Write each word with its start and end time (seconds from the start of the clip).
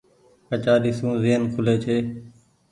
ڪچآري 0.47 0.91
سون 0.97 1.13
زين 1.23 1.41
کولي 1.53 1.75
ڇي۔ 1.83 1.97